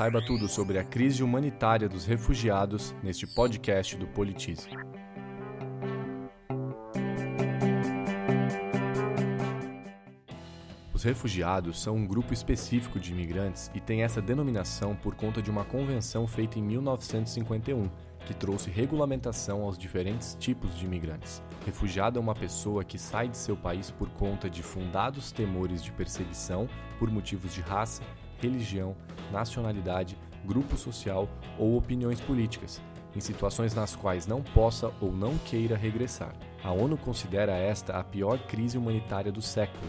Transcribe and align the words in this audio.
Saiba 0.00 0.22
tudo 0.22 0.48
sobre 0.48 0.78
a 0.78 0.82
crise 0.82 1.22
humanitária 1.22 1.86
dos 1.86 2.06
refugiados 2.06 2.94
neste 3.02 3.26
podcast 3.26 3.98
do 3.98 4.06
Politize. 4.06 4.66
Os 10.94 11.04
refugiados 11.04 11.82
são 11.82 11.96
um 11.96 12.06
grupo 12.06 12.32
específico 12.32 12.98
de 12.98 13.12
imigrantes 13.12 13.70
e 13.74 13.78
tem 13.78 14.02
essa 14.02 14.22
denominação 14.22 14.96
por 14.96 15.14
conta 15.14 15.42
de 15.42 15.50
uma 15.50 15.66
convenção 15.66 16.26
feita 16.26 16.58
em 16.58 16.62
1951, 16.62 17.90
que 18.24 18.32
trouxe 18.32 18.70
regulamentação 18.70 19.64
aos 19.64 19.76
diferentes 19.76 20.34
tipos 20.40 20.78
de 20.78 20.86
imigrantes. 20.86 21.42
Refugiado 21.66 22.18
é 22.18 22.22
uma 22.22 22.34
pessoa 22.34 22.82
que 22.82 22.98
sai 22.98 23.28
de 23.28 23.36
seu 23.36 23.54
país 23.54 23.90
por 23.90 24.08
conta 24.08 24.48
de 24.48 24.62
fundados 24.62 25.30
temores 25.30 25.84
de 25.84 25.92
perseguição 25.92 26.66
por 26.98 27.10
motivos 27.10 27.52
de 27.52 27.60
raça, 27.60 28.02
religião, 28.40 28.96
nacionalidade, 29.30 30.18
grupo 30.44 30.76
social 30.76 31.28
ou 31.58 31.76
opiniões 31.76 32.20
políticas, 32.20 32.80
em 33.14 33.20
situações 33.20 33.74
nas 33.74 33.94
quais 33.94 34.26
não 34.26 34.42
possa 34.42 34.92
ou 35.00 35.12
não 35.12 35.36
queira 35.38 35.76
regressar. 35.76 36.34
A 36.62 36.72
ONU 36.72 36.96
considera 36.96 37.52
esta 37.52 37.98
a 37.98 38.04
pior 38.04 38.38
crise 38.46 38.78
humanitária 38.78 39.32
do 39.32 39.42
século 39.42 39.88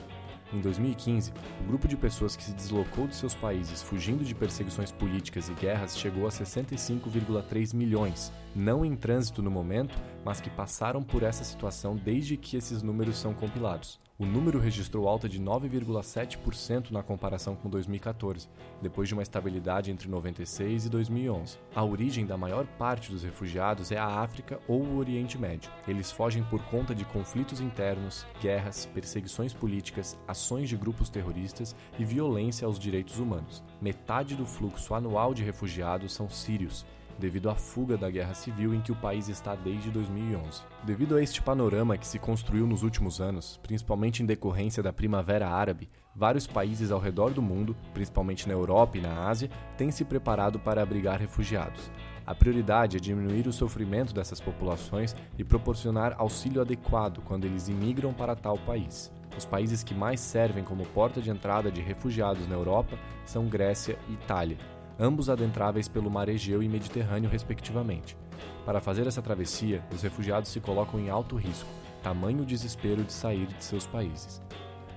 em 0.53 0.59
2015, 0.59 1.31
o 1.61 1.63
grupo 1.63 1.87
de 1.87 1.95
pessoas 1.95 2.35
que 2.35 2.43
se 2.43 2.53
deslocou 2.53 3.07
de 3.07 3.15
seus 3.15 3.33
países 3.33 3.81
fugindo 3.81 4.23
de 4.23 4.35
perseguições 4.35 4.91
políticas 4.91 5.47
e 5.47 5.53
guerras 5.53 5.97
chegou 5.97 6.27
a 6.27 6.29
65,3 6.29 7.73
milhões, 7.73 8.33
não 8.53 8.83
em 8.83 8.93
trânsito 8.93 9.41
no 9.41 9.49
momento, 9.49 9.97
mas 10.25 10.41
que 10.41 10.49
passaram 10.49 11.01
por 11.01 11.23
essa 11.23 11.45
situação 11.45 11.95
desde 11.95 12.35
que 12.35 12.57
esses 12.57 12.83
números 12.83 13.17
são 13.17 13.33
compilados. 13.33 13.97
O 14.21 14.25
número 14.27 14.59
registrou 14.59 15.07
alta 15.07 15.27
de 15.27 15.41
9,7% 15.41 16.91
na 16.91 17.01
comparação 17.01 17.55
com 17.55 17.67
2014, 17.67 18.47
depois 18.79 19.07
de 19.07 19.15
uma 19.15 19.23
estabilidade 19.23 19.89
entre 19.89 20.07
96 20.07 20.85
e 20.85 20.89
2011. 20.89 21.57
A 21.73 21.83
origem 21.83 22.23
da 22.23 22.37
maior 22.37 22.67
parte 22.77 23.09
dos 23.09 23.23
refugiados 23.23 23.91
é 23.91 23.97
a 23.97 24.05
África 24.05 24.59
ou 24.67 24.83
o 24.83 24.97
Oriente 24.97 25.39
Médio. 25.39 25.71
Eles 25.87 26.11
fogem 26.11 26.43
por 26.43 26.63
conta 26.65 26.93
de 26.93 27.03
conflitos 27.03 27.59
internos, 27.59 28.23
guerras, 28.39 28.85
perseguições 28.85 29.55
políticas, 29.55 30.15
ações 30.27 30.69
de 30.69 30.77
grupos 30.77 31.09
terroristas 31.09 31.75
e 31.97 32.05
violência 32.05 32.67
aos 32.67 32.77
direitos 32.77 33.17
humanos. 33.17 33.63
Metade 33.81 34.35
do 34.35 34.45
fluxo 34.45 34.93
anual 34.93 35.33
de 35.33 35.43
refugiados 35.43 36.13
são 36.13 36.29
sírios, 36.29 36.85
devido 37.19 37.49
à 37.49 37.55
fuga 37.55 37.97
da 37.97 38.09
guerra 38.09 38.33
civil 38.33 38.73
em 38.73 38.81
que 38.81 38.91
o 38.91 38.95
país 38.95 39.29
está 39.29 39.55
desde 39.55 39.89
2011. 39.91 40.61
Devido 40.83 41.15
a 41.15 41.21
este 41.21 41.41
panorama 41.41 41.97
que 41.97 42.07
se 42.07 42.19
construiu 42.19 42.65
nos 42.67 42.83
últimos 42.83 43.21
anos, 43.21 43.59
principalmente 43.63 44.23
em 44.23 44.25
decorrência 44.25 44.81
da 44.81 44.93
Primavera 44.93 45.49
Árabe, 45.49 45.89
vários 46.15 46.47
países 46.47 46.91
ao 46.91 46.99
redor 46.99 47.31
do 47.31 47.41
mundo, 47.41 47.75
principalmente 47.93 48.47
na 48.47 48.53
Europa 48.53 48.97
e 48.97 49.01
na 49.01 49.27
Ásia, 49.27 49.49
têm 49.77 49.91
se 49.91 50.03
preparado 50.03 50.59
para 50.59 50.81
abrigar 50.81 51.19
refugiados. 51.19 51.91
A 52.25 52.35
prioridade 52.35 52.97
é 52.97 52.99
diminuir 52.99 53.47
o 53.47 53.53
sofrimento 53.53 54.13
dessas 54.13 54.39
populações 54.39 55.15
e 55.37 55.43
proporcionar 55.43 56.15
auxílio 56.17 56.61
adequado 56.61 57.21
quando 57.21 57.45
eles 57.45 57.67
imigram 57.67 58.13
para 58.13 58.35
tal 58.35 58.57
país. 58.57 59.11
Os 59.37 59.45
países 59.45 59.83
que 59.83 59.93
mais 59.93 60.19
servem 60.19 60.63
como 60.63 60.85
porta 60.87 61.21
de 61.21 61.29
entrada 61.29 61.71
de 61.71 61.81
refugiados 61.81 62.47
na 62.47 62.55
Europa 62.55 62.97
são 63.25 63.47
Grécia 63.47 63.97
e 64.09 64.13
Itália, 64.13 64.57
ambos 64.99 65.29
adentráveis 65.29 65.87
pelo 65.87 66.09
mar 66.09 66.29
Egeu 66.29 66.61
e 66.61 66.69
Mediterrâneo, 66.69 67.29
respectivamente. 67.29 68.17
Para 68.65 68.81
fazer 68.81 69.07
essa 69.07 69.21
travessia, 69.21 69.83
os 69.93 70.01
refugiados 70.01 70.49
se 70.49 70.59
colocam 70.59 70.99
em 70.99 71.09
alto 71.09 71.35
risco, 71.35 71.69
tamanho 72.03 72.45
desespero 72.45 73.03
de 73.03 73.13
sair 73.13 73.47
de 73.47 73.63
seus 73.63 73.85
países. 73.85 74.41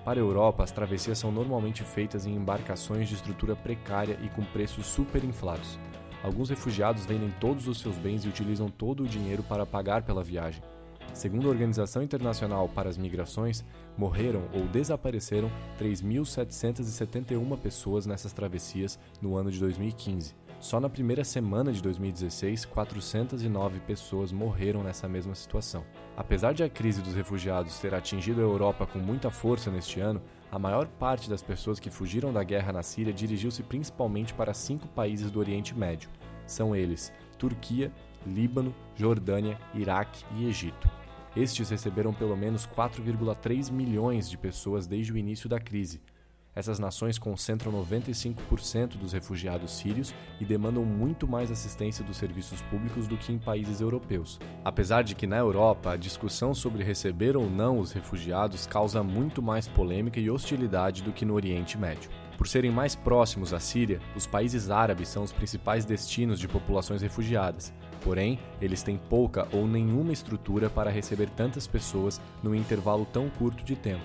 Para 0.05 0.21
a 0.21 0.23
Europa, 0.23 0.63
as 0.63 0.71
travessias 0.71 1.19
são 1.19 1.33
normalmente 1.33 1.83
feitas 1.83 2.27
em 2.27 2.35
embarcações 2.35 3.09
de 3.09 3.15
estrutura 3.15 3.57
precária 3.57 4.19
e 4.23 4.29
com 4.29 4.45
preços 4.45 4.87
superinflados. 4.87 5.79
Alguns 6.23 6.51
refugiados 6.51 7.07
vendem 7.07 7.31
todos 7.41 7.69
os 7.69 7.81
seus 7.81 7.97
bens 7.97 8.25
e 8.25 8.29
utilizam 8.29 8.69
todo 8.69 9.03
o 9.03 9.09
dinheiro 9.09 9.43
para 9.43 9.65
pagar 9.65 10.03
pela 10.03 10.23
viagem. 10.23 10.63
Segundo 11.13 11.47
a 11.47 11.51
Organização 11.51 12.03
Internacional 12.03 12.69
para 12.69 12.89
as 12.89 12.97
Migrações, 12.97 13.65
morreram 13.97 14.43
ou 14.53 14.67
desapareceram 14.69 15.51
3.771 15.79 17.59
pessoas 17.59 18.07
nessas 18.07 18.33
travessias 18.33 18.99
no 19.21 19.37
ano 19.37 19.51
de 19.51 19.61
2015. 19.61 20.35
Só 20.65 20.81
na 20.81 20.89
primeira 20.89 21.25
semana 21.25 21.73
de 21.73 21.83
2016, 21.83 22.65
409 22.65 23.81
pessoas 23.81 24.33
morreram 24.33 24.83
nessa 24.83 25.07
mesma 25.07 25.35
situação. 25.35 25.85
Apesar 26.17 26.55
de 26.55 26.63
a 26.63 26.71
crise 26.71 27.03
dos 27.03 27.15
refugiados 27.15 27.79
ter 27.79 27.95
atingido 27.95 28.41
a 28.41 28.45
Europa 28.45 28.87
com 28.87 28.99
muita 28.99 29.31
força 29.31 29.71
neste 29.71 30.01
ano, 30.01 30.23
a 30.51 30.59
maior 30.59 30.87
parte 30.87 31.29
das 31.29 31.43
pessoas 31.43 31.79
que 31.79 31.91
fugiram 31.91 32.33
da 32.33 32.43
guerra 32.43 32.73
na 32.73 32.83
Síria 32.83 33.13
dirigiu-se 33.13 33.63
principalmente 33.63 34.33
para 34.33 34.55
cinco 34.55 34.89
países 34.89 35.31
do 35.31 35.39
Oriente 35.39 35.77
Médio. 35.77 36.09
São 36.47 36.75
eles 36.75 37.13
Turquia, 37.39 37.93
Líbano, 38.27 38.75
Jordânia, 38.97 39.59
Iraque 39.75 40.25
e 40.37 40.47
Egito. 40.47 40.89
Estes 41.37 41.69
receberam 41.69 42.13
pelo 42.13 42.37
menos 42.37 42.67
4,3 42.67 43.71
milhões 43.71 44.31
de 44.31 44.39
pessoas 44.39 44.87
desde 44.87 45.13
o 45.13 45.17
início 45.17 45.49
da 45.49 45.59
crise. 45.59 46.01
Essas 46.57 46.79
nações 46.79 47.19
concentram 47.19 47.73
95% 47.73 48.97
dos 48.97 49.13
refugiados 49.13 49.73
sírios 49.73 50.15
e 50.41 50.45
demandam 50.45 50.85
muito 50.85 51.27
mais 51.27 51.51
assistência 51.51 52.05
dos 52.05 52.17
serviços 52.17 52.63
públicos 52.63 53.09
do 53.09 53.17
que 53.17 53.33
em 53.33 53.39
países 53.39 53.81
europeus. 53.81 54.39
Apesar 54.65 55.03
de 55.03 55.17
que 55.17 55.27
na 55.27 55.39
Europa 55.39 55.93
a 55.93 55.97
discussão 55.97 56.55
sobre 56.55 56.85
receber 56.85 57.37
ou 57.37 57.51
não 57.51 57.81
os 57.81 57.91
refugiados 57.91 58.67
causa 58.67 59.03
muito 59.03 59.43
mais 59.43 59.67
polêmica 59.67 60.21
e 60.21 60.31
hostilidade 60.31 61.03
do 61.03 61.13
que 61.13 61.25
no 61.25 61.35
Oriente 61.35 61.77
Médio. 61.77 62.09
Por 62.39 62.47
serem 62.47 62.71
mais 62.71 62.95
próximos 62.95 63.53
à 63.53 63.61
Síria, 63.61 64.01
os 64.15 64.27
países 64.27 64.71
árabes 64.71 65.09
são 65.09 65.23
os 65.23 65.33
principais 65.33 65.85
destinos 65.85 66.39
de 66.39 66.49
populações 66.49 67.03
refugiadas. 67.03 67.73
Porém, 68.03 68.39
eles 68.61 68.83
têm 68.83 68.99
pouca 68.99 69.49
ou 69.53 69.67
nenhuma 69.67 70.13
estrutura 70.13 70.69
para 70.69 70.91
receber 70.91 71.31
tantas 71.31 71.67
pessoas 71.67 72.21
num 72.43 72.55
intervalo 72.55 73.07
tão 73.07 73.31
curto 73.31 73.65
de 73.65 73.75
tempo. 73.75 74.05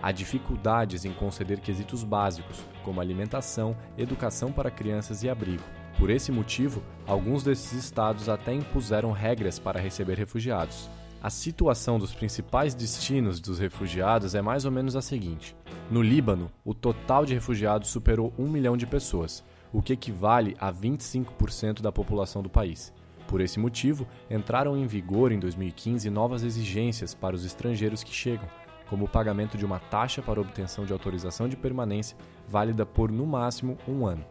Há 0.00 0.12
dificuldades 0.12 1.04
em 1.04 1.12
conceder 1.12 1.60
quesitos 1.60 2.04
básicos, 2.04 2.58
como 2.84 3.00
alimentação, 3.00 3.76
educação 3.96 4.52
para 4.52 4.70
crianças 4.70 5.22
e 5.22 5.28
abrigo. 5.28 5.64
Por 5.98 6.08
esse 6.08 6.30
motivo, 6.30 6.82
alguns 7.06 7.42
desses 7.42 7.72
estados 7.72 8.28
até 8.28 8.52
impuseram 8.54 9.10
regras 9.10 9.58
para 9.58 9.80
receber 9.80 10.16
refugiados. 10.16 10.88
A 11.20 11.30
situação 11.30 11.98
dos 11.98 12.14
principais 12.14 12.76
destinos 12.76 13.40
dos 13.40 13.58
refugiados 13.58 14.36
é 14.36 14.40
mais 14.40 14.64
ou 14.64 14.70
menos 14.70 14.94
a 14.94 15.02
seguinte: 15.02 15.56
no 15.90 16.00
Líbano, 16.00 16.48
o 16.64 16.72
total 16.72 17.26
de 17.26 17.34
refugiados 17.34 17.90
superou 17.90 18.32
1 18.38 18.48
milhão 18.48 18.76
de 18.76 18.86
pessoas, 18.86 19.42
o 19.72 19.82
que 19.82 19.92
equivale 19.92 20.56
a 20.60 20.72
25% 20.72 21.82
da 21.82 21.90
população 21.90 22.40
do 22.40 22.48
país. 22.48 22.92
Por 23.26 23.40
esse 23.40 23.58
motivo, 23.58 24.06
entraram 24.30 24.76
em 24.76 24.86
vigor 24.86 25.32
em 25.32 25.40
2015 25.40 26.08
novas 26.08 26.44
exigências 26.44 27.14
para 27.14 27.34
os 27.34 27.44
estrangeiros 27.44 28.04
que 28.04 28.14
chegam, 28.14 28.48
como 28.88 29.04
o 29.04 29.08
pagamento 29.08 29.56
de 29.56 29.64
uma 29.64 29.78
taxa 29.78 30.22
para 30.22 30.40
obtenção 30.40 30.84
de 30.84 30.92
autorização 30.92 31.48
de 31.48 31.56
permanência 31.56 32.16
válida 32.48 32.84
por 32.86 33.10
no 33.10 33.26
máximo 33.26 33.76
um 33.86 34.06
ano. 34.06 34.24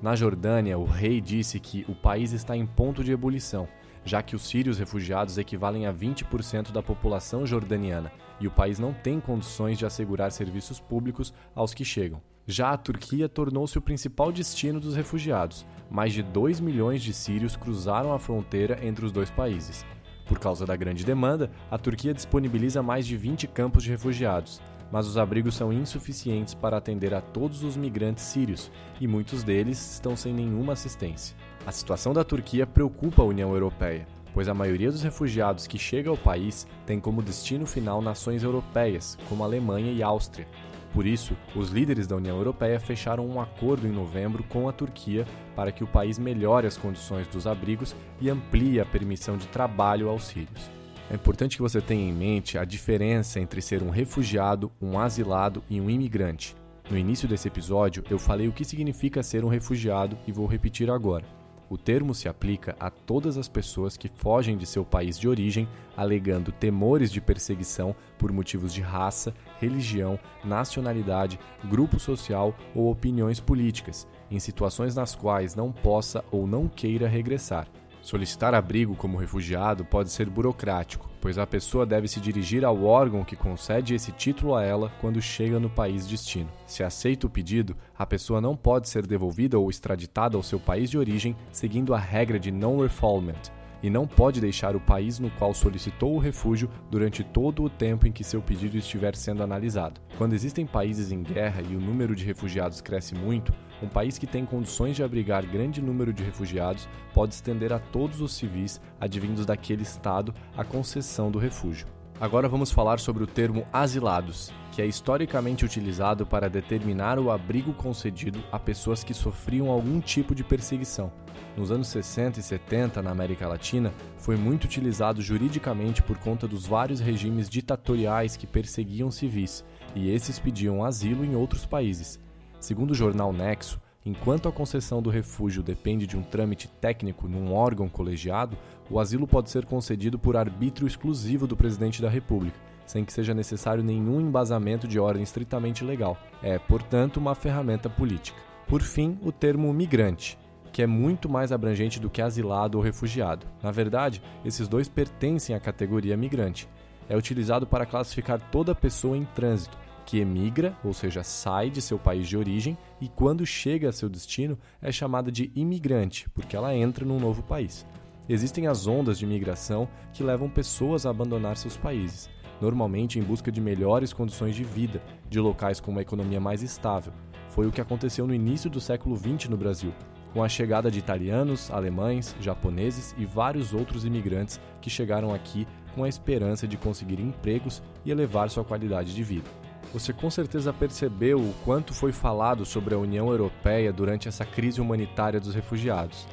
Na 0.00 0.14
Jordânia, 0.14 0.78
o 0.78 0.84
rei 0.84 1.20
disse 1.20 1.58
que 1.58 1.84
o 1.88 1.94
país 1.94 2.32
está 2.32 2.56
em 2.56 2.64
ponto 2.64 3.02
de 3.02 3.10
ebulição, 3.10 3.68
já 4.04 4.22
que 4.22 4.36
os 4.36 4.46
sírios 4.46 4.78
refugiados 4.78 5.38
equivalem 5.38 5.86
a 5.86 5.92
20% 5.92 6.70
da 6.70 6.82
população 6.82 7.44
jordaniana 7.44 8.12
e 8.40 8.46
o 8.46 8.50
país 8.50 8.78
não 8.78 8.92
tem 8.92 9.20
condições 9.20 9.76
de 9.76 9.84
assegurar 9.84 10.30
serviços 10.30 10.78
públicos 10.78 11.34
aos 11.54 11.74
que 11.74 11.84
chegam. 11.84 12.22
Já 12.46 12.70
a 12.70 12.78
Turquia 12.78 13.28
tornou-se 13.28 13.76
o 13.76 13.82
principal 13.82 14.32
destino 14.32 14.80
dos 14.80 14.96
refugiados. 14.96 15.66
Mais 15.90 16.14
de 16.14 16.22
2 16.22 16.60
milhões 16.60 17.02
de 17.02 17.12
sírios 17.12 17.56
cruzaram 17.56 18.12
a 18.12 18.18
fronteira 18.18 18.78
entre 18.82 19.04
os 19.04 19.12
dois 19.12 19.30
países. 19.30 19.84
Por 20.28 20.38
causa 20.38 20.66
da 20.66 20.76
grande 20.76 21.04
demanda, 21.04 21.50
a 21.70 21.78
Turquia 21.78 22.12
disponibiliza 22.12 22.82
mais 22.82 23.06
de 23.06 23.16
20 23.16 23.48
campos 23.48 23.82
de 23.82 23.90
refugiados, 23.90 24.60
mas 24.92 25.06
os 25.06 25.16
abrigos 25.16 25.54
são 25.54 25.72
insuficientes 25.72 26.52
para 26.52 26.76
atender 26.76 27.14
a 27.14 27.20
todos 27.20 27.64
os 27.64 27.76
migrantes 27.76 28.24
sírios 28.24 28.70
e 29.00 29.08
muitos 29.08 29.42
deles 29.42 29.94
estão 29.94 30.14
sem 30.14 30.34
nenhuma 30.34 30.74
assistência. 30.74 31.34
A 31.66 31.72
situação 31.72 32.12
da 32.12 32.24
Turquia 32.24 32.66
preocupa 32.66 33.22
a 33.22 33.26
União 33.26 33.52
Europeia, 33.52 34.06
pois 34.34 34.48
a 34.48 34.54
maioria 34.54 34.90
dos 34.90 35.02
refugiados 35.02 35.66
que 35.66 35.78
chega 35.78 36.10
ao 36.10 36.16
país 36.16 36.66
tem 36.86 37.00
como 37.00 37.22
destino 37.22 37.66
final 37.66 38.02
nações 38.02 38.42
europeias, 38.42 39.18
como 39.28 39.42
Alemanha 39.42 39.92
e 39.92 40.02
Áustria, 40.02 40.46
por 40.92 41.06
isso, 41.06 41.36
os 41.54 41.70
líderes 41.70 42.06
da 42.06 42.16
União 42.16 42.36
Europeia 42.36 42.80
fecharam 42.80 43.26
um 43.26 43.40
acordo 43.40 43.86
em 43.86 43.92
novembro 43.92 44.42
com 44.44 44.68
a 44.68 44.72
Turquia 44.72 45.26
para 45.54 45.70
que 45.70 45.84
o 45.84 45.86
país 45.86 46.18
melhore 46.18 46.66
as 46.66 46.76
condições 46.76 47.26
dos 47.28 47.46
abrigos 47.46 47.94
e 48.20 48.30
amplie 48.30 48.80
a 48.80 48.86
permissão 48.86 49.36
de 49.36 49.46
trabalho 49.48 50.08
aos 50.08 50.24
sírios. 50.24 50.70
É 51.10 51.14
importante 51.14 51.56
que 51.56 51.62
você 51.62 51.80
tenha 51.80 52.08
em 52.08 52.12
mente 52.12 52.58
a 52.58 52.64
diferença 52.64 53.40
entre 53.40 53.62
ser 53.62 53.82
um 53.82 53.90
refugiado, 53.90 54.70
um 54.80 54.98
asilado 54.98 55.62
e 55.68 55.80
um 55.80 55.88
imigrante. 55.88 56.54
No 56.90 56.96
início 56.96 57.28
desse 57.28 57.48
episódio, 57.48 58.02
eu 58.10 58.18
falei 58.18 58.48
o 58.48 58.52
que 58.52 58.64
significa 58.64 59.22
ser 59.22 59.44
um 59.44 59.48
refugiado 59.48 60.18
e 60.26 60.32
vou 60.32 60.46
repetir 60.46 60.90
agora. 60.90 61.37
O 61.70 61.76
termo 61.76 62.14
se 62.14 62.28
aplica 62.28 62.74
a 62.80 62.90
todas 62.90 63.36
as 63.36 63.46
pessoas 63.46 63.96
que 63.96 64.08
fogem 64.08 64.56
de 64.56 64.64
seu 64.64 64.84
país 64.84 65.18
de 65.18 65.28
origem 65.28 65.68
alegando 65.96 66.50
temores 66.50 67.12
de 67.12 67.20
perseguição 67.20 67.94
por 68.16 68.32
motivos 68.32 68.72
de 68.72 68.80
raça, 68.80 69.34
religião, 69.60 70.18
nacionalidade, 70.42 71.38
grupo 71.64 71.98
social 71.98 72.56
ou 72.74 72.90
opiniões 72.90 73.38
políticas, 73.38 74.08
em 74.30 74.38
situações 74.38 74.94
nas 74.94 75.14
quais 75.14 75.54
não 75.54 75.70
possa 75.70 76.24
ou 76.30 76.46
não 76.46 76.68
queira 76.68 77.06
regressar. 77.06 77.68
Solicitar 78.08 78.54
abrigo 78.54 78.96
como 78.96 79.18
refugiado 79.18 79.84
pode 79.84 80.10
ser 80.10 80.30
burocrático, 80.30 81.10
pois 81.20 81.36
a 81.36 81.46
pessoa 81.46 81.84
deve 81.84 82.08
se 82.08 82.18
dirigir 82.18 82.64
ao 82.64 82.82
órgão 82.84 83.22
que 83.22 83.36
concede 83.36 83.94
esse 83.94 84.12
título 84.12 84.54
a 84.54 84.64
ela 84.64 84.90
quando 84.98 85.20
chega 85.20 85.60
no 85.60 85.68
país 85.68 86.06
destino. 86.06 86.50
Se 86.64 86.82
aceita 86.82 87.26
o 87.26 87.30
pedido, 87.30 87.76
a 87.98 88.06
pessoa 88.06 88.40
não 88.40 88.56
pode 88.56 88.88
ser 88.88 89.06
devolvida 89.06 89.58
ou 89.58 89.68
extraditada 89.68 90.38
ao 90.38 90.42
seu 90.42 90.58
país 90.58 90.88
de 90.88 90.96
origem 90.96 91.36
seguindo 91.52 91.92
a 91.92 91.98
regra 91.98 92.40
de 92.40 92.50
non-refoulement, 92.50 93.52
e 93.82 93.90
não 93.90 94.06
pode 94.06 94.40
deixar 94.40 94.74
o 94.74 94.80
país 94.80 95.18
no 95.18 95.30
qual 95.30 95.54
solicitou 95.54 96.14
o 96.14 96.18
refúgio 96.18 96.70
durante 96.90 97.22
todo 97.22 97.62
o 97.62 97.70
tempo 97.70 98.06
em 98.06 98.12
que 98.12 98.24
seu 98.24 98.40
pedido 98.40 98.76
estiver 98.76 99.14
sendo 99.14 99.42
analisado. 99.42 100.00
Quando 100.16 100.34
existem 100.34 100.66
países 100.66 101.12
em 101.12 101.22
guerra 101.22 101.62
e 101.62 101.76
o 101.76 101.80
número 101.80 102.14
de 102.14 102.24
refugiados 102.24 102.80
cresce 102.80 103.14
muito, 103.14 103.52
um 103.82 103.88
país 103.88 104.18
que 104.18 104.26
tem 104.26 104.44
condições 104.44 104.96
de 104.96 105.02
abrigar 105.02 105.46
grande 105.46 105.80
número 105.80 106.12
de 106.12 106.24
refugiados 106.24 106.88
pode 107.14 107.34
estender 107.34 107.72
a 107.72 107.78
todos 107.78 108.20
os 108.20 108.32
civis 108.32 108.80
advindos 109.00 109.46
daquele 109.46 109.82
estado 109.82 110.34
a 110.56 110.64
concessão 110.64 111.30
do 111.30 111.38
refúgio. 111.38 111.97
Agora 112.20 112.48
vamos 112.48 112.72
falar 112.72 112.98
sobre 112.98 113.22
o 113.22 113.28
termo 113.28 113.64
asilados, 113.72 114.50
que 114.72 114.82
é 114.82 114.86
historicamente 114.86 115.64
utilizado 115.64 116.26
para 116.26 116.50
determinar 116.50 117.16
o 117.16 117.30
abrigo 117.30 117.72
concedido 117.72 118.42
a 118.50 118.58
pessoas 118.58 119.04
que 119.04 119.14
sofriam 119.14 119.70
algum 119.70 120.00
tipo 120.00 120.34
de 120.34 120.42
perseguição. 120.42 121.12
Nos 121.56 121.70
anos 121.70 121.86
60 121.86 122.40
e 122.40 122.42
70, 122.42 123.00
na 123.02 123.12
América 123.12 123.46
Latina, 123.46 123.94
foi 124.16 124.36
muito 124.36 124.64
utilizado 124.64 125.22
juridicamente 125.22 126.02
por 126.02 126.18
conta 126.18 126.48
dos 126.48 126.66
vários 126.66 126.98
regimes 126.98 127.48
ditatoriais 127.48 128.36
que 128.36 128.48
perseguiam 128.48 129.12
civis, 129.12 129.64
e 129.94 130.10
esses 130.10 130.40
pediam 130.40 130.84
asilo 130.84 131.24
em 131.24 131.36
outros 131.36 131.64
países. 131.64 132.18
Segundo 132.58 132.90
o 132.90 132.96
jornal 132.96 133.32
Nexo, 133.32 133.80
enquanto 134.08 134.48
a 134.48 134.52
concessão 134.52 135.02
do 135.02 135.10
refúgio 135.10 135.62
depende 135.62 136.06
de 136.06 136.16
um 136.16 136.22
trâmite 136.22 136.66
técnico 136.66 137.28
num 137.28 137.52
órgão 137.52 137.88
colegiado, 137.88 138.56
o 138.90 138.98
asilo 138.98 139.26
pode 139.26 139.50
ser 139.50 139.66
concedido 139.66 140.18
por 140.18 140.36
arbítrio 140.36 140.86
exclusivo 140.86 141.46
do 141.46 141.56
presidente 141.56 142.00
da 142.00 142.08
República, 142.08 142.58
sem 142.86 143.04
que 143.04 143.12
seja 143.12 143.34
necessário 143.34 143.84
nenhum 143.84 144.20
embasamento 144.20 144.88
de 144.88 144.98
ordem 144.98 145.22
estritamente 145.22 145.84
legal. 145.84 146.16
É, 146.42 146.58
portanto, 146.58 147.18
uma 147.18 147.34
ferramenta 147.34 147.90
política. 147.90 148.38
Por 148.66 148.80
fim, 148.80 149.18
o 149.22 149.30
termo 149.30 149.72
migrante, 149.72 150.38
que 150.72 150.82
é 150.82 150.86
muito 150.86 151.28
mais 151.28 151.52
abrangente 151.52 152.00
do 152.00 152.08
que 152.08 152.22
asilado 152.22 152.78
ou 152.78 152.84
refugiado. 152.84 153.46
Na 153.62 153.70
verdade, 153.70 154.22
esses 154.44 154.66
dois 154.68 154.88
pertencem 154.88 155.54
à 155.54 155.60
categoria 155.60 156.16
migrante. 156.16 156.68
É 157.08 157.16
utilizado 157.16 157.66
para 157.66 157.86
classificar 157.86 158.40
toda 158.50 158.74
pessoa 158.74 159.16
em 159.16 159.24
trânsito, 159.24 159.76
que 160.08 160.18
emigra, 160.18 160.74
ou 160.82 160.94
seja, 160.94 161.22
sai 161.22 161.68
de 161.68 161.82
seu 161.82 161.98
país 161.98 162.26
de 162.26 162.34
origem 162.34 162.78
e 162.98 163.08
quando 163.08 163.44
chega 163.44 163.90
a 163.90 163.92
seu 163.92 164.08
destino 164.08 164.58
é 164.80 164.90
chamada 164.90 165.30
de 165.30 165.52
imigrante, 165.54 166.30
porque 166.30 166.56
ela 166.56 166.74
entra 166.74 167.04
num 167.04 167.20
novo 167.20 167.42
país. 167.42 167.86
Existem 168.26 168.66
as 168.66 168.86
ondas 168.86 169.18
de 169.18 169.26
migração 169.26 169.86
que 170.14 170.24
levam 170.24 170.48
pessoas 170.48 171.04
a 171.04 171.10
abandonar 171.10 171.58
seus 171.58 171.76
países, 171.76 172.30
normalmente 172.58 173.18
em 173.18 173.22
busca 173.22 173.52
de 173.52 173.60
melhores 173.60 174.10
condições 174.14 174.56
de 174.56 174.64
vida, 174.64 175.02
de 175.28 175.38
locais 175.38 175.78
com 175.78 175.90
uma 175.90 176.00
economia 176.00 176.40
mais 176.40 176.62
estável. 176.62 177.12
Foi 177.50 177.66
o 177.66 177.70
que 177.70 177.82
aconteceu 177.82 178.26
no 178.26 178.34
início 178.34 178.70
do 178.70 178.80
século 178.80 179.14
XX 179.14 179.50
no 179.50 179.58
Brasil, 179.58 179.92
com 180.32 180.42
a 180.42 180.48
chegada 180.48 180.90
de 180.90 180.98
italianos, 180.98 181.70
alemães, 181.70 182.34
japoneses 182.40 183.14
e 183.18 183.26
vários 183.26 183.74
outros 183.74 184.06
imigrantes 184.06 184.58
que 184.80 184.88
chegaram 184.88 185.34
aqui 185.34 185.68
com 185.94 186.02
a 186.02 186.08
esperança 186.08 186.66
de 186.66 186.78
conseguir 186.78 187.20
empregos 187.20 187.82
e 188.06 188.10
elevar 188.10 188.48
sua 188.48 188.64
qualidade 188.64 189.14
de 189.14 189.22
vida. 189.22 189.67
Você 189.92 190.12
com 190.12 190.28
certeza 190.28 190.70
percebeu 190.70 191.40
o 191.40 191.54
quanto 191.64 191.94
foi 191.94 192.12
falado 192.12 192.66
sobre 192.66 192.94
a 192.94 192.98
União 192.98 193.30
Europeia 193.30 193.90
durante 193.90 194.28
essa 194.28 194.44
crise 194.44 194.82
humanitária 194.82 195.40
dos 195.40 195.54
refugiados. 195.54 196.26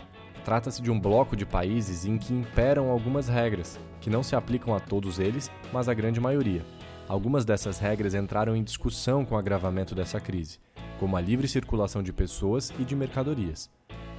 Trata-se 0.43 0.81
de 0.81 0.91
um 0.91 0.99
bloco 0.99 1.37
de 1.37 1.45
países 1.45 2.05
em 2.05 2.17
que 2.17 2.33
imperam 2.33 2.91
algumas 2.91 3.29
regras, 3.29 3.79
que 4.01 4.09
não 4.09 4.21
se 4.21 4.35
aplicam 4.35 4.75
a 4.75 4.79
todos 4.79 5.19
eles, 5.19 5.49
mas 5.71 5.87
à 5.87 5.93
grande 5.93 6.19
maioria. 6.19 6.65
Algumas 7.07 7.45
dessas 7.45 7.79
regras 7.79 8.13
entraram 8.13 8.55
em 8.55 8.63
discussão 8.63 9.23
com 9.23 9.35
o 9.35 9.37
agravamento 9.37 9.95
dessa 9.95 10.19
crise, 10.19 10.59
como 10.99 11.15
a 11.15 11.21
livre 11.21 11.47
circulação 11.47 12.03
de 12.03 12.11
pessoas 12.11 12.73
e 12.77 12.83
de 12.83 12.95
mercadorias. 12.95 13.69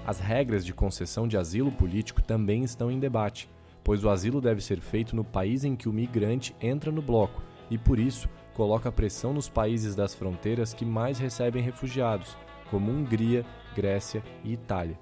As 0.06 0.18
regras 0.18 0.64
de 0.64 0.72
concessão 0.72 1.28
de 1.28 1.36
asilo 1.36 1.70
político 1.70 2.22
também 2.22 2.64
estão 2.64 2.90
em 2.90 2.98
debate, 2.98 3.50
pois 3.84 4.02
o 4.02 4.08
asilo 4.08 4.40
deve 4.40 4.62
ser 4.62 4.80
feito 4.80 5.14
no 5.14 5.24
país 5.24 5.62
em 5.62 5.76
que 5.76 5.88
o 5.88 5.92
migrante 5.92 6.56
entra 6.60 6.90
no 6.90 7.02
bloco, 7.02 7.42
e 7.70 7.76
por 7.76 7.98
isso 7.98 8.28
coloca 8.56 8.90
pressão 8.90 9.34
nos 9.34 9.50
países 9.50 9.94
das 9.94 10.14
fronteiras 10.14 10.72
que 10.72 10.84
mais 10.84 11.18
recebem 11.18 11.62
refugiados, 11.62 12.38
como 12.70 12.90
Hungria, 12.90 13.44
Grécia 13.74 14.22
e 14.42 14.54
Itália. 14.54 14.98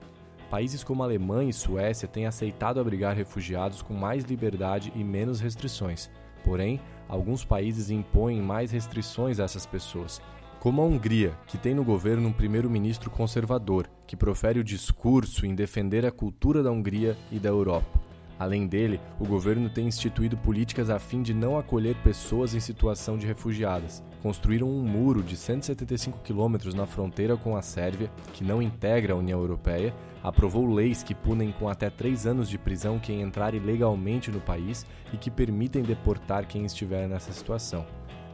Países 0.51 0.83
como 0.83 1.05
Alemanha 1.05 1.51
e 1.51 1.53
Suécia 1.53 2.09
têm 2.09 2.27
aceitado 2.27 2.81
abrigar 2.81 3.15
refugiados 3.15 3.81
com 3.81 3.95
mais 3.95 4.25
liberdade 4.25 4.93
e 4.97 5.05
menos 5.05 5.41
restrições. 5.41 6.11
Porém, 6.43 6.81
alguns 7.09 7.45
países 7.45 7.91
impõem 7.91 8.43
mais 8.43 8.73
restrições 8.73 9.39
a 9.39 9.45
essas 9.45 9.65
pessoas, 9.65 10.21
como 10.59 10.83
a 10.83 10.85
Hungria, 10.85 11.39
que 11.47 11.57
tem 11.57 11.75
no 11.75 11.85
governo 11.85 12.29
um 12.29 12.33
primeiro-ministro 12.33 13.09
conservador, 13.09 13.89
que 14.07 14.17
profere 14.17 14.59
o 14.59 14.65
discurso 14.65 15.47
em 15.47 15.55
defender 15.55 16.05
a 16.05 16.11
cultura 16.11 16.63
da 16.63 16.73
Hungria 16.73 17.17
e 17.31 17.39
da 17.39 17.51
Europa. 17.51 18.04
Além 18.39 18.67
dele, 18.67 19.01
o 19.21 19.27
governo 19.27 19.71
tem 19.71 19.87
instituído 19.87 20.37
políticas 20.37 20.91
a 20.91 20.99
fim 20.99 21.23
de 21.23 21.33
não 21.33 21.57
acolher 21.57 21.95
pessoas 22.03 22.55
em 22.55 22.61
situação 22.61 23.17
de 23.17 23.27
refugiadas. 23.27 24.03
Construíram 24.23 24.69
um 24.69 24.83
muro 24.83 25.23
de 25.23 25.37
175 25.37 26.19
quilômetros 26.21 26.75
na 26.75 26.87
fronteira 26.87 27.37
com 27.37 27.57
a 27.57 27.63
Sérvia, 27.63 28.11
que 28.33 28.43
não 28.43 28.61
integra 28.61 29.13
a 29.13 29.17
União 29.17 29.39
Europeia, 29.41 29.95
aprovou 30.23 30.67
leis 30.67 31.03
que 31.03 31.15
punem 31.15 31.53
com 31.53 31.69
até 31.69 31.91
três 31.91 32.27
anos 32.27 32.49
de 32.49 32.59
prisão 32.59 32.99
quem 32.99 33.21
entrar 33.21 33.55
ilegalmente 33.55 34.31
no 34.31 34.41
país 34.41 34.87
e 35.13 35.17
que 35.17 35.31
permitem 35.31 35.83
deportar 35.83 36.47
quem 36.47 36.65
estiver 36.65 37.07
nessa 37.07 37.33
situação. 37.33 37.87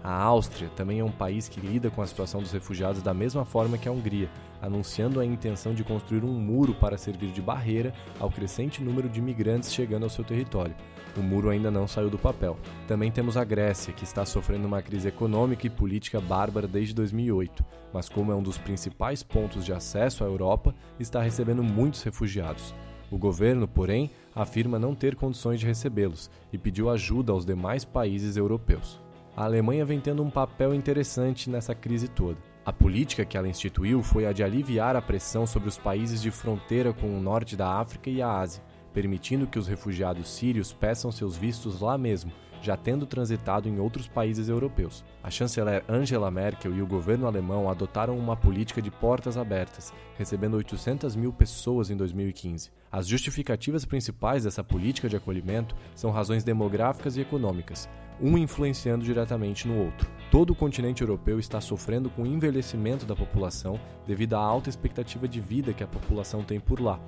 A 0.02 0.14
Áustria 0.14 0.70
também 0.74 1.00
é 1.00 1.04
um 1.04 1.10
país 1.10 1.46
que 1.46 1.60
lida 1.60 1.90
com 1.90 2.00
a 2.00 2.06
situação 2.06 2.40
dos 2.40 2.52
refugiados 2.52 3.02
da 3.02 3.12
mesma 3.12 3.44
forma 3.44 3.76
que 3.76 3.86
a 3.86 3.92
Hungria, 3.92 4.30
anunciando 4.62 5.20
a 5.20 5.26
intenção 5.26 5.74
de 5.74 5.84
construir 5.84 6.24
um 6.24 6.32
muro 6.32 6.72
para 6.72 6.96
servir 6.96 7.30
de 7.32 7.42
barreira 7.42 7.92
ao 8.18 8.30
crescente 8.30 8.82
número 8.82 9.10
de 9.10 9.18
imigrantes 9.18 9.72
chegando 9.72 10.04
ao 10.04 10.10
seu 10.10 10.24
território. 10.24 10.74
O 11.16 11.20
muro 11.20 11.50
ainda 11.50 11.70
não 11.70 11.86
saiu 11.86 12.08
do 12.08 12.18
papel. 12.18 12.56
Também 12.88 13.10
temos 13.10 13.36
a 13.36 13.44
Grécia, 13.44 13.92
que 13.92 14.04
está 14.04 14.24
sofrendo 14.24 14.66
uma 14.66 14.80
crise 14.80 15.08
econômica 15.08 15.66
e 15.66 15.70
política 15.70 16.18
bárbara 16.18 16.66
desde 16.66 16.94
2008, 16.94 17.62
mas 17.92 18.08
como 18.08 18.32
é 18.32 18.34
um 18.34 18.42
dos 18.42 18.56
principais 18.56 19.22
pontos 19.22 19.66
de 19.66 19.72
acesso 19.72 20.24
à 20.24 20.26
Europa, 20.26 20.74
está 20.98 21.20
recebendo 21.20 21.62
muitos 21.62 22.02
refugiados. 22.02 22.74
O 23.10 23.18
governo, 23.18 23.68
porém, 23.68 24.10
afirma 24.34 24.78
não 24.78 24.94
ter 24.94 25.14
condições 25.14 25.60
de 25.60 25.66
recebê-los 25.66 26.30
e 26.50 26.56
pediu 26.56 26.88
ajuda 26.88 27.32
aos 27.32 27.44
demais 27.44 27.84
países 27.84 28.36
europeus 28.36 29.00
a 29.40 29.44
Alemanha 29.44 29.86
vem 29.86 29.98
tendo 29.98 30.22
um 30.22 30.28
papel 30.28 30.74
interessante 30.74 31.48
nessa 31.48 31.74
crise 31.74 32.08
toda. 32.08 32.36
A 32.62 32.70
política 32.70 33.24
que 33.24 33.38
ela 33.38 33.48
instituiu 33.48 34.02
foi 34.02 34.26
a 34.26 34.32
de 34.32 34.44
aliviar 34.44 34.94
a 34.94 35.00
pressão 35.00 35.46
sobre 35.46 35.66
os 35.66 35.78
países 35.78 36.20
de 36.20 36.30
fronteira 36.30 36.92
com 36.92 37.06
o 37.06 37.22
norte 37.22 37.56
da 37.56 37.66
África 37.66 38.10
e 38.10 38.20
a 38.20 38.30
Ásia, 38.30 38.62
permitindo 38.92 39.46
que 39.46 39.58
os 39.58 39.66
refugiados 39.66 40.28
sírios 40.28 40.74
peçam 40.74 41.10
seus 41.10 41.38
vistos 41.38 41.80
lá 41.80 41.96
mesmo 41.96 42.30
já 42.62 42.76
tendo 42.76 43.06
transitado 43.06 43.68
em 43.68 43.78
outros 43.78 44.06
países 44.06 44.48
europeus. 44.48 45.04
A 45.22 45.30
chanceler 45.30 45.84
Angela 45.88 46.30
Merkel 46.30 46.74
e 46.74 46.82
o 46.82 46.86
governo 46.86 47.26
alemão 47.26 47.68
adotaram 47.68 48.18
uma 48.18 48.36
política 48.36 48.82
de 48.82 48.90
portas 48.90 49.36
abertas, 49.36 49.92
recebendo 50.16 50.54
800 50.54 51.16
mil 51.16 51.32
pessoas 51.32 51.90
em 51.90 51.96
2015. 51.96 52.70
As 52.92 53.06
justificativas 53.06 53.84
principais 53.84 54.44
dessa 54.44 54.64
política 54.64 55.08
de 55.08 55.16
acolhimento 55.16 55.76
são 55.94 56.10
razões 56.10 56.42
demográficas 56.42 57.16
e 57.16 57.20
econômicas, 57.20 57.88
um 58.20 58.36
influenciando 58.36 59.04
diretamente 59.04 59.66
no 59.66 59.78
outro. 59.78 60.10
Todo 60.30 60.50
o 60.50 60.54
continente 60.54 61.02
europeu 61.02 61.38
está 61.38 61.60
sofrendo 61.60 62.10
com 62.10 62.22
o 62.22 62.26
envelhecimento 62.26 63.06
da 63.06 63.16
população 63.16 63.80
devido 64.06 64.34
à 64.34 64.38
alta 64.38 64.68
expectativa 64.68 65.26
de 65.26 65.40
vida 65.40 65.72
que 65.72 65.82
a 65.82 65.88
população 65.88 66.42
tem 66.42 66.60
por 66.60 66.80
lá. 66.80 67.00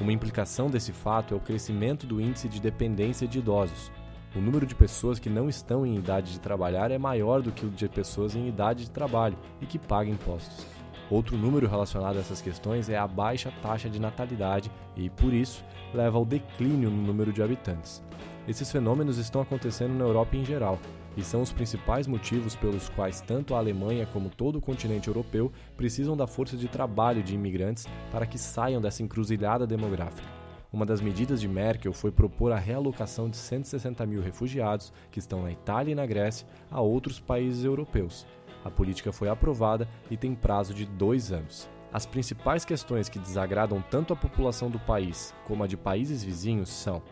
Uma 0.00 0.12
implicação 0.12 0.68
desse 0.68 0.92
fato 0.92 1.32
é 1.32 1.36
o 1.36 1.40
crescimento 1.40 2.06
do 2.06 2.20
índice 2.20 2.48
de 2.48 2.60
dependência 2.60 3.26
de 3.26 3.38
idosos. 3.38 3.90
O 4.34 4.40
número 4.40 4.66
de 4.66 4.74
pessoas 4.74 5.18
que 5.18 5.30
não 5.30 5.48
estão 5.48 5.86
em 5.86 5.96
idade 5.96 6.32
de 6.32 6.40
trabalhar 6.40 6.90
é 6.90 6.98
maior 6.98 7.40
do 7.40 7.52
que 7.52 7.64
o 7.64 7.70
de 7.70 7.88
pessoas 7.88 8.34
em 8.34 8.48
idade 8.48 8.84
de 8.84 8.90
trabalho 8.90 9.38
e 9.60 9.66
que 9.66 9.78
pagam 9.78 10.12
impostos. 10.12 10.66
Outro 11.10 11.36
número 11.36 11.68
relacionado 11.68 12.16
a 12.16 12.20
essas 12.20 12.42
questões 12.42 12.88
é 12.88 12.98
a 12.98 13.06
baixa 13.06 13.52
taxa 13.62 13.88
de 13.88 14.00
natalidade 14.00 14.70
e, 14.96 15.08
por 15.08 15.32
isso, 15.32 15.64
leva 15.94 16.18
ao 16.18 16.24
declínio 16.24 16.90
no 16.90 17.02
número 17.02 17.32
de 17.32 17.42
habitantes. 17.42 18.02
Esses 18.48 18.70
fenômenos 18.70 19.16
estão 19.16 19.40
acontecendo 19.40 19.94
na 19.94 20.04
Europa 20.04 20.36
em 20.36 20.44
geral 20.44 20.78
e 21.16 21.22
são 21.22 21.42
os 21.42 21.52
principais 21.52 22.06
motivos 22.06 22.54
pelos 22.54 22.88
quais 22.90 23.20
tanto 23.20 23.54
a 23.54 23.58
Alemanha 23.58 24.06
como 24.12 24.28
todo 24.28 24.56
o 24.56 24.60
continente 24.60 25.08
europeu 25.08 25.50
precisam 25.76 26.16
da 26.16 26.26
força 26.26 26.56
de 26.56 26.68
trabalho 26.68 27.22
de 27.22 27.34
imigrantes 27.34 27.86
para 28.12 28.26
que 28.26 28.38
saiam 28.38 28.80
dessa 28.80 29.02
encruzilhada 29.02 29.66
demográfica. 29.66 30.45
Uma 30.76 30.84
das 30.84 31.00
medidas 31.00 31.40
de 31.40 31.48
Merkel 31.48 31.90
foi 31.90 32.12
propor 32.12 32.52
a 32.52 32.58
realocação 32.58 33.30
de 33.30 33.38
160 33.38 34.04
mil 34.04 34.20
refugiados 34.20 34.92
que 35.10 35.18
estão 35.18 35.40
na 35.42 35.50
Itália 35.50 35.92
e 35.92 35.94
na 35.94 36.04
Grécia 36.04 36.46
a 36.70 36.82
outros 36.82 37.18
países 37.18 37.64
europeus. 37.64 38.26
A 38.62 38.70
política 38.70 39.10
foi 39.10 39.30
aprovada 39.30 39.88
e 40.10 40.18
tem 40.18 40.34
prazo 40.34 40.74
de 40.74 40.84
dois 40.84 41.32
anos. 41.32 41.66
As 41.90 42.04
principais 42.04 42.62
questões 42.62 43.08
que 43.08 43.18
desagradam 43.18 43.82
tanto 43.90 44.12
a 44.12 44.16
população 44.16 44.68
do 44.68 44.78
país 44.78 45.32
como 45.46 45.64
a 45.64 45.66
de 45.66 45.78
países 45.78 46.22
vizinhos 46.22 46.68
são 46.68 47.02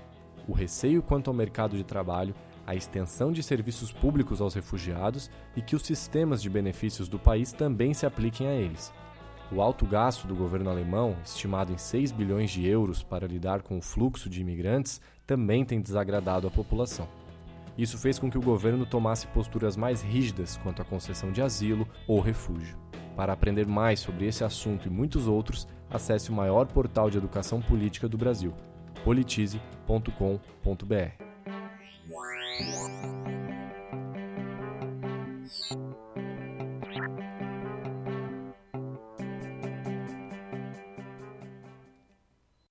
o 0.46 0.52
receio 0.52 1.02
quanto 1.02 1.30
ao 1.30 1.34
mercado 1.34 1.74
de 1.74 1.84
trabalho, 1.84 2.34
a 2.66 2.74
extensão 2.74 3.32
de 3.32 3.42
serviços 3.42 3.90
públicos 3.90 4.42
aos 4.42 4.52
refugiados 4.52 5.30
e 5.56 5.62
que 5.62 5.74
os 5.74 5.86
sistemas 5.86 6.42
de 6.42 6.50
benefícios 6.50 7.08
do 7.08 7.18
país 7.18 7.50
também 7.50 7.94
se 7.94 8.04
apliquem 8.04 8.46
a 8.46 8.52
eles. 8.52 8.92
O 9.52 9.60
alto 9.60 9.86
gasto 9.86 10.26
do 10.26 10.34
governo 10.34 10.70
alemão, 10.70 11.16
estimado 11.24 11.72
em 11.72 11.78
6 11.78 12.12
bilhões 12.12 12.50
de 12.50 12.66
euros 12.66 13.02
para 13.02 13.26
lidar 13.26 13.62
com 13.62 13.78
o 13.78 13.82
fluxo 13.82 14.28
de 14.28 14.40
imigrantes, 14.40 15.00
também 15.26 15.64
tem 15.64 15.80
desagradado 15.80 16.46
a 16.46 16.50
população. 16.50 17.08
Isso 17.76 17.98
fez 17.98 18.18
com 18.18 18.30
que 18.30 18.38
o 18.38 18.42
governo 18.42 18.86
tomasse 18.86 19.26
posturas 19.28 19.76
mais 19.76 20.02
rígidas 20.02 20.56
quanto 20.58 20.80
à 20.80 20.84
concessão 20.84 21.32
de 21.32 21.42
asilo 21.42 21.88
ou 22.06 22.20
refúgio. 22.20 22.78
Para 23.16 23.32
aprender 23.32 23.66
mais 23.66 24.00
sobre 24.00 24.26
esse 24.26 24.44
assunto 24.44 24.88
e 24.88 24.90
muitos 24.90 25.28
outros, 25.28 25.68
acesse 25.90 26.30
o 26.30 26.34
maior 26.34 26.66
portal 26.66 27.10
de 27.10 27.18
educação 27.18 27.60
política 27.60 28.08
do 28.08 28.18
Brasil, 28.18 28.52
politize.com.br. 29.04 31.24